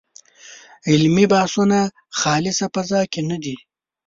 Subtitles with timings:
[0.89, 1.79] علمي بحثونه
[2.19, 3.55] خالصه فضا کې نه دي.